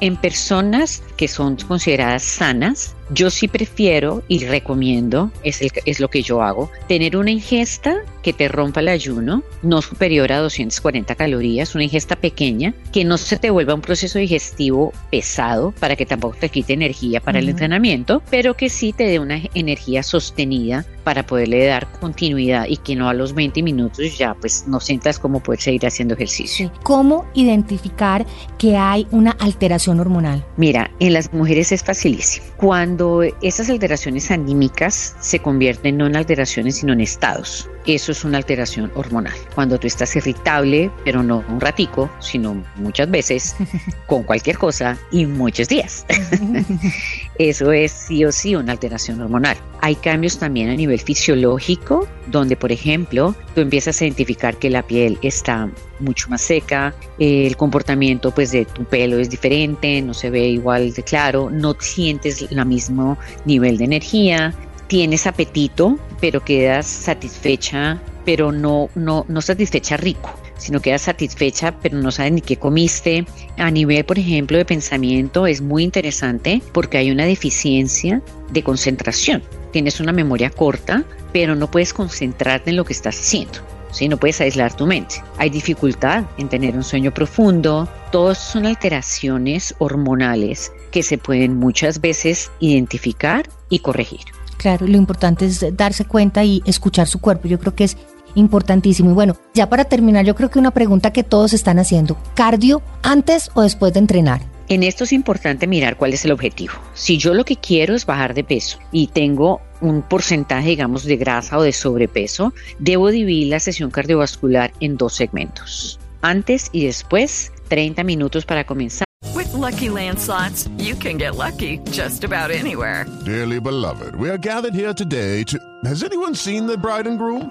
En 0.00 0.16
personas 0.16 1.02
que 1.16 1.28
son 1.28 1.56
consideradas 1.56 2.22
sanas, 2.22 2.96
yo 3.12 3.30
sí 3.30 3.48
prefiero 3.48 4.22
y 4.28 4.44
recomiendo, 4.44 5.30
es, 5.42 5.60
es 5.62 6.00
lo 6.00 6.08
que 6.08 6.22
yo 6.22 6.42
hago, 6.42 6.70
tener 6.88 7.16
una 7.16 7.30
ingesta 7.30 8.02
que 8.22 8.32
te 8.32 8.48
rompa 8.48 8.80
el 8.80 8.88
ayuno, 8.88 9.42
no 9.62 9.82
superior 9.82 10.32
a 10.32 10.38
240 10.38 11.14
calorías, 11.14 11.74
una 11.74 11.84
ingesta 11.84 12.16
pequeña, 12.16 12.74
que 12.92 13.04
no 13.04 13.18
se 13.18 13.36
te 13.36 13.50
vuelva 13.50 13.74
un 13.74 13.80
proceso 13.80 14.18
digestivo 14.18 14.92
pesado 15.10 15.72
para 15.72 15.96
que 15.96 16.06
tampoco 16.06 16.36
te 16.38 16.48
quite 16.48 16.72
energía 16.72 17.20
para 17.20 17.40
el 17.40 17.48
entrenamiento, 17.48 18.22
pero 18.30 18.54
que 18.54 18.68
sí 18.68 18.92
te 18.92 19.04
dé 19.04 19.18
una 19.18 19.40
energía 19.54 20.02
sostenida 20.02 20.86
para 21.04 21.26
poderle 21.26 21.66
dar 21.66 21.90
continuidad 21.98 22.66
y 22.68 22.76
que 22.76 22.94
no 22.94 23.08
a 23.08 23.14
los 23.14 23.34
20 23.34 23.62
minutos 23.62 24.16
ya 24.16 24.34
pues 24.34 24.66
no 24.68 24.78
sientas 24.78 25.18
cómo 25.18 25.40
poder 25.40 25.60
seguir 25.60 25.84
haciendo 25.84 26.14
ejercicio. 26.14 26.72
¿Cómo 26.84 27.26
identificar 27.34 28.24
que 28.56 28.76
hay 28.76 29.06
una 29.10 29.32
alteración 29.32 29.98
hormonal? 29.98 30.44
Mira, 30.56 30.92
en 31.00 31.14
las 31.14 31.32
mujeres 31.32 31.72
es 31.72 31.82
facilísimo. 31.82 32.46
Cuando 32.56 33.01
esas 33.42 33.70
alteraciones 33.70 34.30
anímicas 34.30 35.16
se 35.20 35.38
convierten 35.38 35.96
no 35.96 36.06
en 36.06 36.16
alteraciones 36.16 36.76
sino 36.76 36.92
en 36.92 37.00
estados 37.00 37.68
eso 37.86 38.12
es 38.12 38.24
una 38.24 38.38
alteración 38.38 38.90
hormonal. 38.94 39.34
Cuando 39.54 39.78
tú 39.78 39.86
estás 39.86 40.14
irritable, 40.16 40.90
pero 41.04 41.22
no 41.22 41.44
un 41.48 41.60
ratico, 41.60 42.10
sino 42.20 42.62
muchas 42.76 43.10
veces, 43.10 43.56
con 44.06 44.22
cualquier 44.22 44.58
cosa 44.58 44.98
y 45.10 45.26
muchos 45.26 45.68
días. 45.68 46.06
eso 47.38 47.72
es 47.72 47.92
sí 47.92 48.24
o 48.24 48.32
sí 48.32 48.54
una 48.54 48.72
alteración 48.72 49.20
hormonal. 49.20 49.56
Hay 49.80 49.96
cambios 49.96 50.38
también 50.38 50.70
a 50.70 50.74
nivel 50.74 51.00
fisiológico, 51.00 52.06
donde 52.26 52.56
por 52.56 52.72
ejemplo 52.72 53.34
tú 53.54 53.60
empiezas 53.60 54.00
a 54.00 54.04
identificar 54.04 54.56
que 54.56 54.70
la 54.70 54.82
piel 54.82 55.18
está 55.22 55.70
mucho 55.98 56.28
más 56.28 56.42
seca, 56.42 56.94
el 57.18 57.56
comportamiento 57.56 58.30
pues 58.32 58.52
de 58.52 58.64
tu 58.64 58.84
pelo 58.84 59.18
es 59.18 59.30
diferente, 59.30 60.00
no 60.02 60.14
se 60.14 60.30
ve 60.30 60.48
igual 60.48 60.92
de 60.92 61.02
claro, 61.02 61.50
no 61.50 61.74
sientes 61.80 62.42
el 62.42 62.66
mismo 62.66 63.18
nivel 63.44 63.78
de 63.78 63.84
energía, 63.84 64.54
tienes 64.86 65.26
apetito, 65.26 65.98
pero 66.20 66.44
quedas 66.44 66.86
satisfecha, 66.86 68.00
pero 68.24 68.52
no, 68.52 68.90
no, 68.94 69.24
no 69.28 69.40
satisfecha 69.40 69.96
rico, 69.96 70.30
sino 70.62 70.80
quedas 70.80 71.02
satisfecha, 71.02 71.74
pero 71.82 71.98
no 71.98 72.10
sabes 72.10 72.32
ni 72.32 72.40
qué 72.40 72.56
comiste. 72.56 73.26
A 73.58 73.70
nivel, 73.70 74.04
por 74.04 74.18
ejemplo, 74.18 74.56
de 74.56 74.64
pensamiento 74.64 75.46
es 75.46 75.60
muy 75.60 75.82
interesante 75.82 76.62
porque 76.72 76.98
hay 76.98 77.10
una 77.10 77.24
deficiencia 77.24 78.22
de 78.50 78.62
concentración. 78.62 79.42
Tienes 79.72 80.00
una 80.00 80.12
memoria 80.12 80.50
corta, 80.50 81.04
pero 81.32 81.54
no 81.54 81.70
puedes 81.70 81.92
concentrarte 81.92 82.70
en 82.70 82.76
lo 82.76 82.84
que 82.84 82.92
estás 82.92 83.18
haciendo. 83.18 83.58
¿sí? 83.90 84.08
No 84.08 84.16
puedes 84.16 84.40
aislar 84.40 84.74
tu 84.74 84.86
mente. 84.86 85.16
Hay 85.38 85.50
dificultad 85.50 86.24
en 86.38 86.48
tener 86.48 86.76
un 86.76 86.84
sueño 86.84 87.12
profundo. 87.12 87.88
Todos 88.10 88.38
son 88.38 88.66
alteraciones 88.66 89.74
hormonales 89.78 90.72
que 90.90 91.02
se 91.02 91.18
pueden 91.18 91.56
muchas 91.56 92.00
veces 92.00 92.50
identificar 92.60 93.48
y 93.68 93.80
corregir. 93.80 94.20
Claro, 94.58 94.86
lo 94.86 94.96
importante 94.96 95.46
es 95.46 95.64
darse 95.76 96.04
cuenta 96.04 96.44
y 96.44 96.62
escuchar 96.66 97.08
su 97.08 97.20
cuerpo. 97.20 97.48
Yo 97.48 97.58
creo 97.58 97.74
que 97.74 97.84
es 97.84 97.96
importantísimo. 98.34 99.10
Y 99.10 99.14
bueno, 99.14 99.36
ya 99.54 99.68
para 99.68 99.84
terminar, 99.84 100.24
yo 100.24 100.34
creo 100.34 100.50
que 100.50 100.58
una 100.58 100.70
pregunta 100.70 101.12
que 101.12 101.22
todos 101.22 101.52
están 101.52 101.78
haciendo, 101.78 102.16
¿cardio 102.34 102.82
antes 103.02 103.50
o 103.54 103.62
después 103.62 103.92
de 103.92 104.00
entrenar? 104.00 104.40
En 104.68 104.82
esto 104.82 105.04
es 105.04 105.12
importante 105.12 105.66
mirar 105.66 105.96
cuál 105.96 106.14
es 106.14 106.24
el 106.24 106.32
objetivo. 106.32 106.74
Si 106.94 107.18
yo 107.18 107.34
lo 107.34 107.44
que 107.44 107.56
quiero 107.56 107.94
es 107.94 108.06
bajar 108.06 108.32
de 108.32 108.44
peso 108.44 108.78
y 108.90 109.08
tengo 109.08 109.60
un 109.80 110.02
porcentaje, 110.02 110.70
digamos, 110.70 111.04
de 111.04 111.16
grasa 111.16 111.58
o 111.58 111.62
de 111.62 111.72
sobrepeso, 111.72 112.54
debo 112.78 113.10
dividir 113.10 113.48
la 113.48 113.60
sesión 113.60 113.90
cardiovascular 113.90 114.72
en 114.80 114.96
dos 114.96 115.14
segmentos. 115.14 115.98
Antes 116.22 116.70
y 116.72 116.86
después, 116.86 117.52
30 117.68 118.04
minutos 118.04 118.46
para 118.46 118.64
comenzar. 118.64 119.04
With 119.34 119.52
lucky 119.52 119.88
landslots, 119.88 120.68
you 120.78 120.94
can 120.94 121.18
get 121.18 121.36
lucky 121.36 121.80
just 121.90 122.24
about 122.24 122.50
anywhere. 122.50 123.06
Dearly 123.24 123.60
beloved, 123.60 124.14
we 124.16 124.28
are 124.30 124.38
gathered 124.38 124.74
here 124.74 124.94
today 124.94 125.44
to. 125.44 125.58
Has 125.84 126.02
anyone 126.02 126.34
seen 126.34 126.66
the 126.66 126.76
bride 126.76 127.06
and 127.06 127.18
groom? 127.18 127.50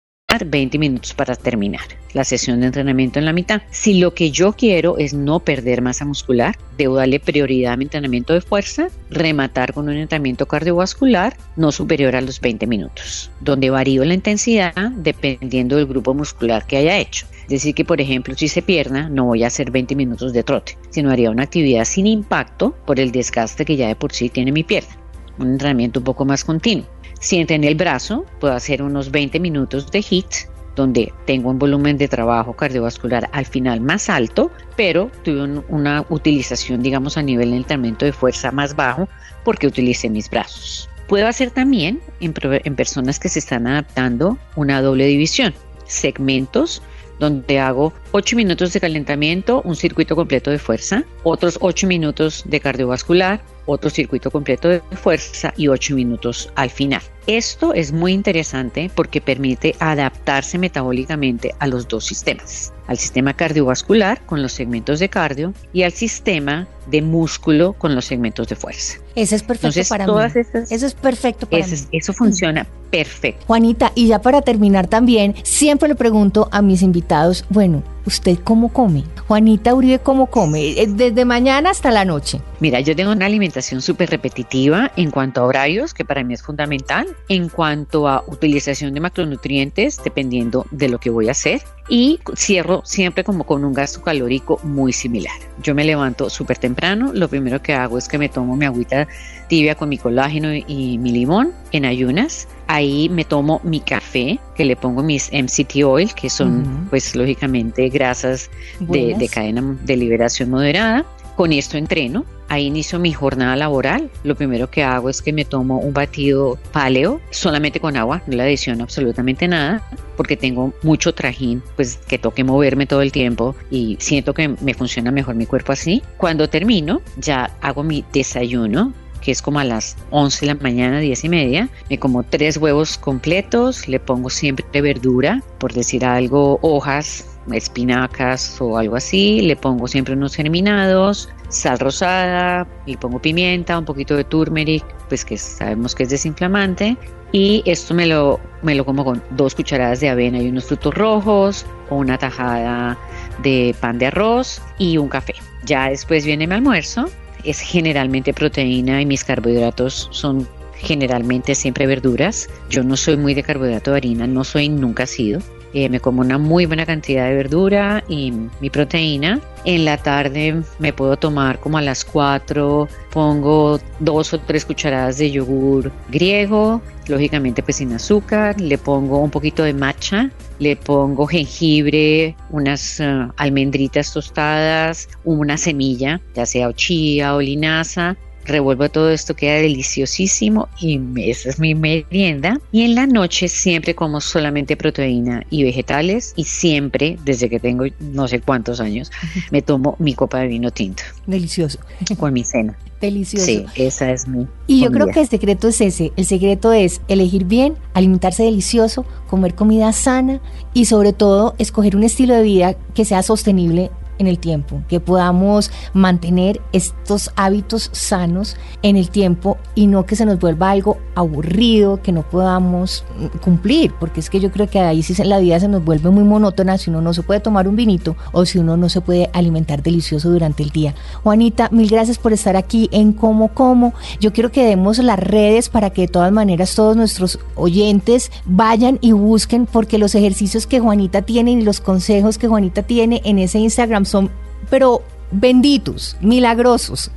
20 0.39 0.77
minutos 0.77 1.13
para 1.13 1.35
terminar 1.35 1.81
la 2.13 2.23
sesión 2.23 2.59
de 2.59 2.67
entrenamiento 2.67 3.19
en 3.19 3.25
la 3.25 3.33
mitad. 3.33 3.61
Si 3.71 3.99
lo 3.99 4.13
que 4.13 4.31
yo 4.31 4.53
quiero 4.53 4.97
es 4.97 5.13
no 5.13 5.39
perder 5.39 5.81
masa 5.81 6.05
muscular, 6.05 6.57
debo 6.77 6.95
darle 6.95 7.19
prioridad 7.19 7.73
a 7.73 7.77
mi 7.77 7.85
entrenamiento 7.85 8.33
de 8.33 8.41
fuerza, 8.41 8.89
rematar 9.09 9.73
con 9.73 9.87
un 9.87 9.95
entrenamiento 9.95 10.45
cardiovascular 10.45 11.35
no 11.55 11.71
superior 11.71 12.15
a 12.15 12.21
los 12.21 12.39
20 12.39 12.67
minutos, 12.67 13.31
donde 13.39 13.69
varío 13.69 14.03
la 14.05 14.13
intensidad 14.13 14.73
dependiendo 14.95 15.75
del 15.77 15.85
grupo 15.85 16.13
muscular 16.13 16.65
que 16.65 16.77
haya 16.77 16.97
hecho. 16.97 17.25
Es 17.43 17.49
decir, 17.49 17.75
que 17.75 17.85
por 17.85 17.99
ejemplo, 17.99 18.35
si 18.37 18.47
se 18.47 18.61
pierna, 18.61 19.09
no 19.09 19.25
voy 19.25 19.43
a 19.43 19.47
hacer 19.47 19.71
20 19.71 19.95
minutos 19.95 20.31
de 20.31 20.43
trote, 20.43 20.77
sino 20.89 21.11
haría 21.11 21.31
una 21.31 21.43
actividad 21.43 21.85
sin 21.85 22.07
impacto 22.07 22.75
por 22.85 22.99
el 22.99 23.11
desgaste 23.11 23.65
que 23.65 23.75
ya 23.75 23.87
de 23.87 23.95
por 23.95 24.13
sí 24.13 24.29
tiene 24.29 24.51
mi 24.51 24.63
pierna. 24.63 24.95
Un 25.37 25.53
entrenamiento 25.53 25.99
un 25.99 26.05
poco 26.05 26.23
más 26.23 26.45
continuo. 26.45 26.85
Si 27.21 27.37
entrené 27.37 27.67
el 27.67 27.75
brazo, 27.75 28.25
puedo 28.39 28.55
hacer 28.55 28.81
unos 28.81 29.11
20 29.11 29.39
minutos 29.39 29.91
de 29.91 29.99
HIIT, 30.01 30.49
donde 30.75 31.13
tengo 31.27 31.51
un 31.51 31.59
volumen 31.59 31.95
de 31.99 32.07
trabajo 32.07 32.53
cardiovascular 32.53 33.29
al 33.31 33.45
final 33.45 33.79
más 33.79 34.09
alto, 34.09 34.49
pero 34.75 35.11
tuve 35.23 35.43
un, 35.43 35.63
una 35.69 36.03
utilización, 36.09 36.81
digamos, 36.81 37.17
a 37.17 37.21
nivel 37.21 37.51
de 37.51 37.57
entrenamiento 37.57 38.05
de 38.05 38.11
fuerza 38.11 38.51
más 38.51 38.75
bajo 38.75 39.07
porque 39.43 39.67
utilicé 39.67 40.09
mis 40.09 40.31
brazos. 40.31 40.89
Puedo 41.07 41.27
hacer 41.27 41.51
también 41.51 42.01
en, 42.21 42.33
en 42.41 42.75
personas 42.75 43.19
que 43.19 43.29
se 43.29 43.37
están 43.37 43.67
adaptando 43.67 44.39
una 44.55 44.81
doble 44.81 45.05
división, 45.05 45.53
segmentos 45.85 46.81
donde 47.21 47.59
hago 47.59 47.93
8 48.13 48.35
minutos 48.35 48.73
de 48.73 48.79
calentamiento, 48.79 49.61
un 49.61 49.75
circuito 49.75 50.15
completo 50.15 50.49
de 50.49 50.57
fuerza, 50.57 51.03
otros 51.21 51.59
8 51.61 51.85
minutos 51.85 52.43
de 52.47 52.59
cardiovascular, 52.59 53.43
otro 53.67 53.91
circuito 53.91 54.31
completo 54.31 54.69
de 54.69 54.81
fuerza 54.97 55.53
y 55.55 55.67
8 55.67 55.93
minutos 55.93 56.51
al 56.55 56.71
final. 56.71 57.01
Esto 57.27 57.75
es 57.75 57.91
muy 57.91 58.13
interesante 58.13 58.89
porque 58.95 59.21
permite 59.21 59.75
adaptarse 59.79 60.57
metabólicamente 60.57 61.53
a 61.59 61.67
los 61.67 61.87
dos 61.87 62.05
sistemas, 62.05 62.73
al 62.87 62.97
sistema 62.97 63.33
cardiovascular 63.33 64.21
con 64.25 64.41
los 64.41 64.51
segmentos 64.53 64.99
de 64.99 65.09
cardio 65.09 65.53
y 65.73 65.83
al 65.83 65.91
sistema 65.91 66.67
de 66.87 67.01
músculo 67.01 67.73
con 67.73 67.95
los 67.95 68.05
segmentos 68.05 68.47
de 68.47 68.55
fuerza. 68.55 68.97
Eso 69.15 69.35
es 69.35 69.43
perfecto 69.43 69.67
Entonces, 69.67 69.89
para 69.89 70.05
todas 70.05 70.35
mí. 70.35 70.41
estas- 70.41 70.71
Eso 70.71 70.85
es 70.87 70.93
perfecto 70.93 71.45
para 71.47 71.63
Eso, 71.63 71.75
mí. 71.91 71.97
eso 71.97 72.11
funciona 72.13 72.65
perfecto. 72.89 73.45
Juanita, 73.45 73.91
y 73.95 74.07
ya 74.07 74.19
para 74.19 74.41
terminar 74.41 74.87
también, 74.87 75.35
siempre 75.43 75.87
le 75.89 75.95
pregunto 75.95 76.49
a 76.51 76.61
mis 76.61 76.81
invitados, 76.81 77.45
bueno, 77.49 77.83
¿usted 78.05 78.39
cómo 78.43 78.69
come? 78.73 79.03
Juanita 79.27 79.73
Uribe, 79.73 79.99
¿cómo 79.99 80.25
come? 80.25 80.61
Eh, 80.81 80.87
Desde 80.87 81.23
mañana 81.23 81.69
hasta 81.69 81.91
la 81.91 82.03
noche. 82.03 82.41
Mira, 82.59 82.79
yo 82.81 82.95
tengo 82.95 83.11
una 83.11 83.27
alimentación 83.27 83.81
súper 83.81 84.09
repetitiva 84.09 84.91
en 84.97 85.11
cuanto 85.11 85.41
a 85.41 85.45
horarios, 85.45 85.93
que 85.93 86.03
para 86.03 86.23
mí 86.23 86.33
es 86.33 86.41
fundamental, 86.41 87.07
en 87.29 87.47
cuanto 87.47 88.07
a 88.09 88.23
utilización 88.27 88.93
de 88.93 88.99
macronutrientes, 89.01 90.01
dependiendo 90.03 90.65
de 90.71 90.89
lo 90.89 90.99
que 90.99 91.09
voy 91.09 91.27
a 91.29 91.31
hacer, 91.31 91.61
y 91.91 92.21
cierro 92.37 92.81
siempre 92.85 93.25
como 93.25 93.43
con 93.43 93.65
un 93.65 93.73
gasto 93.73 94.01
calórico 94.01 94.61
muy 94.63 94.93
similar. 94.93 95.35
Yo 95.61 95.75
me 95.75 95.83
levanto 95.83 96.29
súper 96.29 96.57
temprano, 96.57 97.11
lo 97.13 97.27
primero 97.27 97.61
que 97.61 97.73
hago 97.73 97.97
es 97.97 98.07
que 98.07 98.17
me 98.17 98.29
tomo 98.29 98.55
mi 98.55 98.65
agüita 98.65 99.09
tibia 99.49 99.75
con 99.75 99.89
mi 99.89 99.97
colágeno 99.97 100.53
y 100.53 100.97
mi 100.97 101.11
limón 101.11 101.51
en 101.73 101.83
ayunas. 101.83 102.47
Ahí 102.67 103.09
me 103.09 103.25
tomo 103.25 103.59
mi 103.65 103.81
café, 103.81 104.39
que 104.55 104.63
le 104.63 104.77
pongo 104.77 105.03
mis 105.03 105.29
MCT 105.33 105.83
oil, 105.83 106.13
que 106.13 106.29
son 106.29 106.87
pues 106.89 107.13
lógicamente 107.13 107.89
grasas 107.89 108.49
de, 108.79 109.13
de 109.13 109.27
cadena 109.27 109.77
de 109.83 109.97
liberación 109.97 110.49
moderada. 110.49 111.05
Con 111.35 111.51
esto 111.51 111.77
entreno. 111.77 112.23
Ahí 112.47 112.65
inicio 112.65 112.99
mi 112.99 113.13
jornada 113.13 113.55
laboral. 113.55 114.09
Lo 114.23 114.35
primero 114.35 114.69
que 114.69 114.83
hago 114.83 115.09
es 115.09 115.21
que 115.21 115.31
me 115.31 115.45
tomo 115.45 115.79
un 115.79 115.93
batido 115.93 116.57
paleo 116.73 117.21
solamente 117.29 117.79
con 117.79 117.95
agua, 117.95 118.21
no 118.27 118.35
le 118.35 118.43
adiciono 118.43 118.83
absolutamente 118.83 119.47
nada, 119.47 119.81
porque 120.21 120.37
tengo 120.37 120.71
mucho 120.83 121.15
trajín, 121.15 121.63
pues 121.75 121.97
que 122.07 122.19
toque 122.19 122.43
moverme 122.43 122.85
todo 122.85 123.01
el 123.01 123.11
tiempo 123.11 123.55
y 123.71 123.97
siento 123.99 124.35
que 124.35 124.49
me 124.49 124.75
funciona 124.75 125.09
mejor 125.09 125.33
mi 125.33 125.47
cuerpo 125.47 125.71
así. 125.71 126.03
Cuando 126.17 126.47
termino, 126.47 127.01
ya 127.17 127.49
hago 127.59 127.81
mi 127.81 128.05
desayuno 128.13 128.93
que 129.19 129.31
es 129.31 129.41
como 129.41 129.57
a 129.57 129.63
las 129.63 129.97
11 130.11 130.45
de 130.45 130.53
la 130.53 130.61
mañana, 130.61 130.99
10 130.99 131.23
y 131.23 131.29
media. 131.29 131.69
Me 131.89 131.97
como 131.97 132.21
tres 132.21 132.57
huevos 132.57 132.99
completos, 132.99 133.87
le 133.87 133.99
pongo 133.99 134.29
siempre 134.29 134.79
verdura, 134.79 135.41
por 135.57 135.73
decir 135.73 136.05
algo, 136.05 136.59
hojas, 136.61 137.27
espinacas 137.51 138.61
o 138.61 138.77
algo 138.77 138.97
así. 138.97 139.41
Le 139.41 139.55
pongo 139.55 139.87
siempre 139.87 140.13
unos 140.13 140.35
germinados, 140.35 141.29
sal 141.49 141.79
rosada, 141.79 142.67
le 142.85 142.97
pongo 142.97 143.19
pimienta, 143.19 143.79
un 143.79 143.85
poquito 143.85 144.15
de 144.15 144.23
turmeric, 144.23 144.85
pues 145.09 145.25
que 145.25 145.37
sabemos 145.37 145.95
que 145.95 146.03
es 146.03 146.09
desinflamante. 146.09 146.95
Y 147.31 147.63
esto 147.65 147.93
me 147.93 148.07
lo, 148.07 148.39
me 148.61 148.75
lo 148.75 148.85
como 148.85 149.05
con 149.05 149.23
dos 149.31 149.55
cucharadas 149.55 149.99
de 150.01 150.09
avena 150.09 150.39
y 150.39 150.49
unos 150.49 150.65
frutos 150.65 150.93
rojos, 150.93 151.65
una 151.89 152.17
tajada 152.17 152.97
de 153.41 153.75
pan 153.79 153.97
de 153.97 154.07
arroz 154.07 154.61
y 154.77 154.97
un 154.97 155.07
café. 155.07 155.35
Ya 155.65 155.89
después 155.89 156.25
viene 156.25 156.47
mi 156.47 156.55
almuerzo, 156.55 157.09
es 157.43 157.59
generalmente 157.59 158.33
proteína 158.33 159.01
y 159.01 159.05
mis 159.05 159.23
carbohidratos 159.23 160.09
son 160.11 160.47
generalmente 160.75 161.55
siempre 161.55 161.87
verduras. 161.87 162.49
Yo 162.69 162.83
no 162.83 162.97
soy 162.97 163.15
muy 163.15 163.33
de 163.33 163.43
carbohidrato 163.43 163.91
de 163.91 163.97
harina, 163.97 164.27
no 164.27 164.43
soy, 164.43 164.67
nunca 164.67 165.05
sido. 165.05 165.39
Eh, 165.73 165.87
me 165.89 165.99
como 165.99 166.21
una 166.21 166.37
muy 166.37 166.65
buena 166.65 166.85
cantidad 166.85 167.27
de 167.27 167.35
verdura 167.35 168.03
y 168.07 168.33
mi 168.59 168.69
proteína. 168.69 169.39
En 169.63 169.85
la 169.85 169.97
tarde 169.97 170.61
me 170.79 170.91
puedo 170.91 171.15
tomar 171.17 171.59
como 171.59 171.77
a 171.77 171.81
las 171.81 172.03
4, 172.03 172.87
pongo 173.11 173.79
dos 173.99 174.33
o 174.33 174.39
tres 174.39 174.65
cucharadas 174.65 175.17
de 175.17 175.31
yogur 175.31 175.91
griego, 176.09 176.81
lógicamente 177.07 177.61
pues 177.61 177.77
sin 177.77 177.93
azúcar, 177.93 178.59
le 178.59 178.77
pongo 178.77 179.19
un 179.19 179.29
poquito 179.29 179.63
de 179.63 179.73
matcha, 179.73 180.31
le 180.59 180.75
pongo 180.75 181.27
jengibre, 181.27 182.35
unas 182.49 182.99
eh, 182.99 183.27
almendritas 183.37 184.13
tostadas, 184.13 185.09
una 185.23 185.57
semilla, 185.57 186.19
ya 186.33 186.45
sea 186.45 186.73
chía 186.73 187.35
o 187.35 187.41
linaza, 187.41 188.17
revuelvo 188.45 188.89
todo 188.89 189.11
esto, 189.11 189.35
queda 189.35 189.55
deliciosísimo 189.55 190.67
y 190.79 190.99
esa 191.17 191.49
es 191.49 191.59
mi 191.59 191.75
merienda. 191.75 192.59
Y 192.71 192.83
en 192.83 192.95
la 192.95 193.07
noche 193.07 193.47
siempre 193.47 193.95
como 193.95 194.21
solamente 194.21 194.75
proteína 194.75 195.43
y 195.49 195.63
vegetales 195.63 196.33
y 196.35 196.45
siempre, 196.45 197.17
desde 197.23 197.49
que 197.49 197.59
tengo 197.59 197.85
no 197.99 198.27
sé 198.27 198.39
cuántos 198.39 198.79
años, 198.79 199.11
me 199.51 199.61
tomo 199.61 199.95
mi 199.99 200.13
copa 200.13 200.39
de 200.39 200.47
vino 200.47 200.71
tinto 200.71 201.03
Delicioso. 201.25 201.79
con 202.17 202.33
mi 202.33 202.43
cena. 202.43 202.77
Delicioso. 202.99 203.45
Sí, 203.45 203.65
esa 203.75 204.11
es 204.11 204.27
mi. 204.27 204.47
Y 204.67 204.81
yo 204.81 204.91
creo 204.91 205.07
que 205.07 205.21
el 205.21 205.27
secreto 205.27 205.69
es 205.69 205.81
ese, 205.81 206.11
el 206.15 206.25
secreto 206.25 206.71
es 206.71 207.01
elegir 207.07 207.45
bien, 207.45 207.73
alimentarse 207.95 208.43
delicioso, 208.43 209.05
comer 209.27 209.55
comida 209.55 209.91
sana 209.91 210.39
y 210.75 210.85
sobre 210.85 211.11
todo 211.11 211.55
escoger 211.57 211.95
un 211.95 212.03
estilo 212.03 212.35
de 212.35 212.43
vida 212.43 212.75
que 212.93 213.03
sea 213.03 213.23
sostenible 213.23 213.89
en 214.21 214.27
el 214.27 214.39
tiempo, 214.39 214.81
que 214.87 214.99
podamos 214.99 215.71
mantener 215.93 216.61
estos 216.71 217.31
hábitos 217.35 217.89
sanos 217.91 218.55
en 218.83 218.95
el 218.95 219.09
tiempo 219.09 219.57
y 219.75 219.87
no 219.87 220.05
que 220.05 220.15
se 220.15 220.25
nos 220.25 220.39
vuelva 220.39 220.71
algo 220.71 220.97
aburrido, 221.15 222.01
que 222.01 222.11
no 222.11 222.23
podamos 222.23 223.03
mm, 223.17 223.39
cumplir, 223.39 223.93
porque 223.99 224.19
es 224.19 224.29
que 224.29 224.39
yo 224.39 224.51
creo 224.51 224.69
que 224.69 224.79
ahí 224.79 225.03
sí 225.03 225.21
la 225.23 225.39
vida 225.39 225.59
se 225.59 225.67
nos 225.67 225.83
vuelve 225.83 226.09
muy 226.09 226.23
monótona 226.23 226.77
si 226.77 226.89
uno 226.89 227.01
no 227.01 227.13
se 227.13 227.23
puede 227.23 227.39
tomar 227.39 227.67
un 227.67 227.75
vinito 227.75 228.15
o 228.31 228.45
si 228.45 228.59
uno 228.59 228.77
no 228.77 228.89
se 228.89 229.01
puede 229.01 229.29
alimentar 229.33 229.83
delicioso 229.83 230.29
durante 230.29 230.63
el 230.63 230.69
día. 230.69 230.95
Juanita, 231.23 231.69
mil 231.71 231.89
gracias 231.89 232.17
por 232.17 232.33
estar 232.33 232.55
aquí 232.55 232.89
en 232.91 233.13
Como 233.13 233.49
Como. 233.49 233.93
Yo 234.19 234.33
quiero 234.33 234.51
que 234.51 234.65
demos 234.65 234.97
las 234.99 235.19
redes 235.19 235.69
para 235.69 235.89
que 235.89 236.03
de 236.03 236.07
todas 236.07 236.31
maneras 236.31 236.75
todos 236.75 236.95
nuestros 236.95 237.39
oyentes 237.55 238.31
vayan 238.45 238.99
y 239.01 239.11
busquen 239.11 239.65
porque 239.65 239.97
los 239.97 240.15
ejercicios 240.15 240.67
que 240.67 240.79
Juanita 240.79 241.21
tiene 241.23 241.51
y 241.51 241.61
los 241.61 241.81
consejos 241.81 242.37
que 242.37 242.47
Juanita 242.47 242.83
tiene 242.83 243.21
en 243.25 243.39
ese 243.39 243.59
Instagram 243.59 244.05
son, 244.11 244.29
pero 244.69 245.01
benditos, 245.31 246.17
milagrosos. 246.21 247.11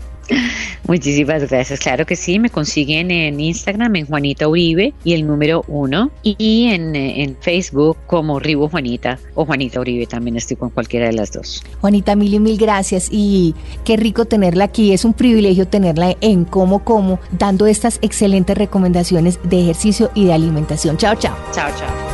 Muchísimas 0.86 1.50
gracias. 1.50 1.80
Claro 1.80 2.06
que 2.06 2.16
sí, 2.16 2.38
me 2.38 2.50
consiguen 2.50 3.10
en 3.10 3.40
Instagram 3.40 3.96
en 3.96 4.06
Juanita 4.06 4.48
Uribe 4.48 4.92
y 5.02 5.14
el 5.14 5.26
número 5.26 5.64
uno 5.68 6.10
y 6.22 6.68
en, 6.68 6.94
en 6.94 7.36
Facebook 7.40 7.96
como 8.06 8.38
Ribo 8.38 8.68
Juanita 8.68 9.18
o 9.34 9.44
Juanita 9.44 9.80
Uribe 9.80 10.06
también 10.06 10.36
estoy 10.36 10.56
con 10.56 10.70
cualquiera 10.70 11.06
de 11.06 11.14
las 11.14 11.32
dos. 11.32 11.62
Juanita, 11.80 12.16
mil 12.16 12.34
y 12.34 12.40
mil 12.40 12.58
gracias 12.58 13.08
y 13.10 13.54
qué 13.84 13.96
rico 13.96 14.24
tenerla 14.24 14.64
aquí. 14.64 14.92
Es 14.92 15.04
un 15.04 15.14
privilegio 15.14 15.66
tenerla 15.66 16.16
en 16.20 16.44
Como 16.44 16.84
Como, 16.84 17.18
dando 17.38 17.66
estas 17.66 17.98
excelentes 18.02 18.56
recomendaciones 18.56 19.38
de 19.44 19.62
ejercicio 19.62 20.10
y 20.14 20.26
de 20.26 20.32
alimentación. 20.32 20.96
Chao, 20.96 21.14
chao. 21.16 21.36
Chao, 21.52 21.70
chao. 21.78 22.13